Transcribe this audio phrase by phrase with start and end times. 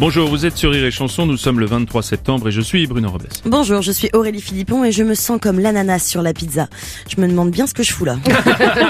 [0.00, 2.86] Bonjour, vous êtes sur Rire et Chanson, nous sommes le 23 septembre et je suis
[2.86, 3.26] Bruno Robles.
[3.44, 6.68] Bonjour, je suis Aurélie Philippon et je me sens comme l'ananas sur la pizza.
[7.08, 8.16] Je me demande bien ce que je fous là.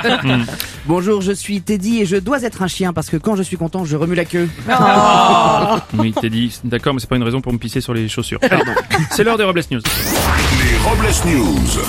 [0.87, 3.57] Bonjour, je suis Teddy et je dois être un chien parce que quand je suis
[3.57, 4.51] content, je remue la queue.
[5.99, 8.39] Oui, t'es dit, d'accord, mais c'est pas une raison pour me pisser sur les chaussures.
[9.11, 9.81] C'est l'heure des Robles News.
[9.81, 11.81] Les Robles News.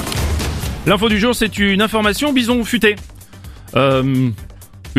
[0.85, 2.95] L'info du jour, c'est une information bison futé.
[3.75, 4.29] Euh,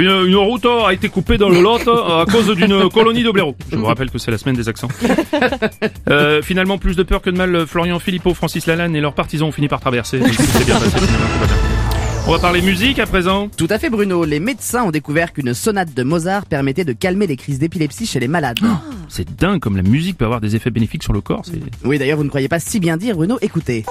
[0.01, 3.55] une, une route a été coupée dans le Lot à cause d'une colonie de blaireaux.
[3.71, 4.89] Je vous rappelle que c'est la semaine des accents.
[6.09, 9.49] Euh, finalement, plus de peur que de mal, Florian Philippot, Francis Lalanne et leurs partisans
[9.49, 10.19] ont fini par traverser.
[10.19, 10.97] Donc, c'est bien passé.
[12.27, 13.49] On va parler musique à présent.
[13.57, 17.27] Tout à fait Bruno, les médecins ont découvert qu'une sonate de Mozart permettait de calmer
[17.27, 18.59] les crises d'épilepsie chez les malades.
[19.09, 21.43] C'est dingue comme la musique peut avoir des effets bénéfiques sur le corps.
[21.45, 21.61] C'est...
[21.85, 23.85] Oui d'ailleurs vous ne croyez pas si bien dire Bruno, écoutez.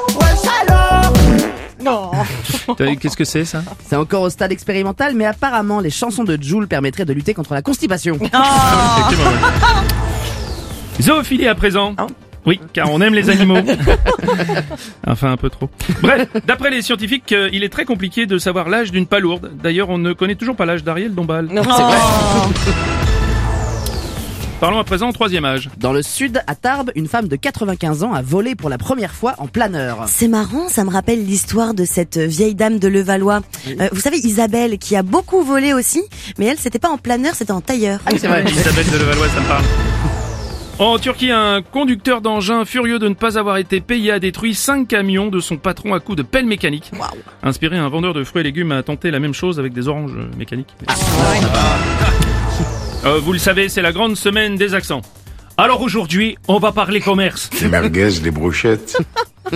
[2.77, 3.63] T'as- Qu'est-ce que c'est ça?
[3.87, 7.53] C'est encore au stade expérimental mais apparemment les chansons de Joule permettraient de lutter contre
[7.53, 8.17] la constipation.
[8.19, 8.29] Ouais.
[11.01, 11.95] Zoophilie à présent.
[12.45, 13.57] Oui, car on aime les animaux.
[15.07, 15.69] enfin, un peu trop.
[16.01, 19.51] Bref, d'après les scientifiques, euh, il est très compliqué de savoir l'âge d'une palourde.
[19.61, 21.49] D'ailleurs, on ne connaît toujours pas l'âge d'Ariel Dombal.
[24.59, 25.69] Parlons à présent au troisième âge.
[25.77, 29.13] Dans le sud, à Tarbes, une femme de 95 ans a volé pour la première
[29.13, 30.03] fois en planeur.
[30.07, 33.39] C'est marrant, ça me rappelle l'histoire de cette vieille dame de Levallois.
[33.79, 36.03] Euh, vous savez, Isabelle, qui a beaucoup volé aussi,
[36.37, 38.01] mais elle, c'était pas en planeur, c'était en tailleur.
[38.17, 38.43] c'est vrai.
[38.51, 39.63] Isabelle de Levallois, ça me parle.
[40.77, 44.89] En Turquie, un conducteur d'engin furieux de ne pas avoir été payé a détruit 5
[44.89, 46.91] camions de son patron à coups de pelle mécanique.
[47.43, 50.17] Inspiré, un vendeur de fruits et légumes a tenté la même chose avec des oranges
[50.37, 50.75] mécaniques.
[53.05, 55.01] Euh, vous le savez, c'est la grande semaine des accents.
[55.57, 57.49] Alors aujourd'hui, on va parler commerce.
[57.61, 58.97] Les merguez, les brochettes.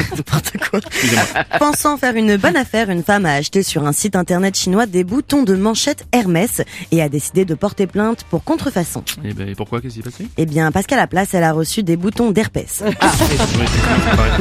[1.59, 5.03] Pensant faire une bonne affaire, une femme a acheté sur un site internet chinois des
[5.03, 6.61] boutons de manchette Hermès
[6.91, 9.03] et a décidé de porter plainte pour contrefaçon.
[9.23, 9.81] Et ben et pourquoi?
[9.81, 10.27] Qu'est-ce qui s'est passé?
[10.37, 12.83] Eh bien, parce qu'à la place, elle a reçu des boutons d'herpès.
[12.99, 14.31] Pareil.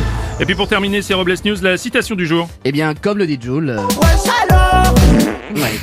[0.40, 2.48] Et puis pour terminer, c'est Robles News, la citation du jour.
[2.64, 3.70] Eh bien comme le dit Joule.
[3.70, 3.82] euh,
[5.54, 5.78] Ouais.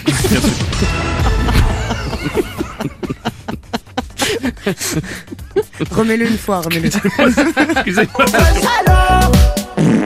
[5.91, 6.87] Remets-le une fois, remets-le.
[7.71, 8.25] Excusez-moi.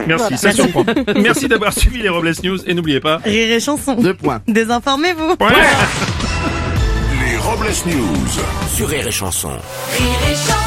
[0.06, 0.84] Merci, ça surprend.
[1.16, 3.18] Merci d'avoir suivi les Robles News et n'oubliez pas.
[3.24, 3.94] Rire et chanson.
[3.94, 4.42] Deux points.
[4.46, 5.30] Désinformez-vous.
[5.40, 5.52] Ouais.
[7.26, 8.28] Les Robles News.
[8.76, 9.50] Sur Rire et Chanson.
[9.50, 10.63] Rire et chanson.